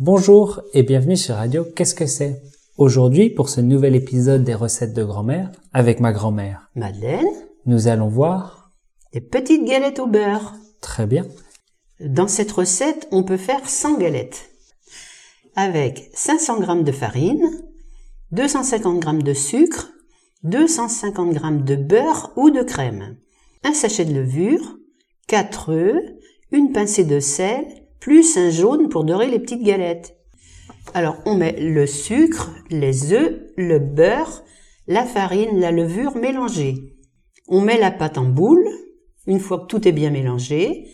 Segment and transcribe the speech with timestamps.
[0.00, 2.40] Bonjour et bienvenue sur Radio Qu'est-ce que c'est?
[2.76, 7.26] Aujourd'hui, pour ce nouvel épisode des recettes de grand-mère, avec ma grand-mère, Madeleine,
[7.66, 8.70] nous allons voir...
[9.12, 10.54] des petites galettes au beurre.
[10.80, 11.26] Très bien.
[11.98, 14.50] Dans cette recette, on peut faire 100 galettes.
[15.56, 17.50] Avec 500 g de farine,
[18.30, 19.90] 250 g de sucre,
[20.44, 23.16] 250 g de beurre ou de crème,
[23.64, 24.78] un sachet de levure,
[25.26, 26.02] 4 œufs,
[26.52, 27.66] une pincée de sel,
[28.00, 30.16] plus un jaune pour dorer les petites galettes.
[30.94, 34.42] Alors on met le sucre, les œufs, le beurre,
[34.86, 36.74] la farine, la levure mélangée.
[37.46, 38.66] On met la pâte en boule,
[39.26, 40.88] une fois que tout est bien mélangé,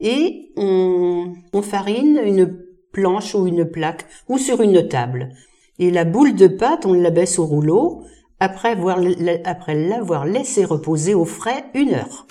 [0.00, 2.56] et on, farine une
[2.92, 5.30] planche ou une plaque ou sur une table.
[5.78, 8.04] Et la boule de pâte, on la baisse au rouleau
[8.40, 12.26] après l'avoir laissé reposer au frais une heure.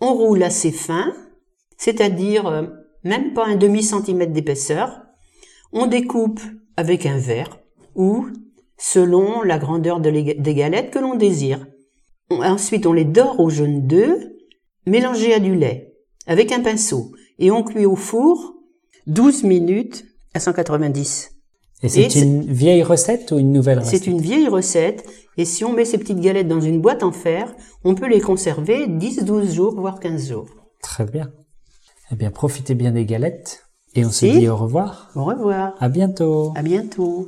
[0.00, 1.12] On roule assez fin,
[1.76, 2.66] c'est-à-dire euh,
[3.04, 5.02] même pas un demi centimètre d'épaisseur.
[5.72, 6.40] On découpe
[6.76, 7.60] avec un verre
[7.94, 8.26] ou
[8.78, 11.66] selon la grandeur des galettes que l'on désire.
[12.30, 14.22] Ensuite, on les dore au jaune d'œuf,
[14.86, 15.94] mélangé à du lait,
[16.26, 18.54] avec un pinceau, et on cuit au four
[19.06, 21.30] 12 minutes à 190.
[21.82, 24.02] Et c'est une vieille recette ou une nouvelle recette?
[24.04, 25.04] C'est une vieille recette,
[25.36, 28.20] et si on met ces petites galettes dans une boîte en fer, on peut les
[28.20, 30.46] conserver 10-12 jours, voire 15 jours.
[30.80, 31.32] Très bien.
[32.12, 35.10] Eh bien, profitez bien des galettes, et on se dit au revoir.
[35.14, 35.74] Au revoir.
[35.80, 36.52] À bientôt.
[36.54, 37.26] À bientôt.